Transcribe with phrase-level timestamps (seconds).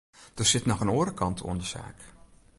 [0.37, 1.99] Der sit noch in oare kant oan de saak.